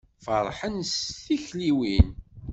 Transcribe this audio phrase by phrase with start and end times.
[0.25, 2.09] Ferḥen s tikliwin.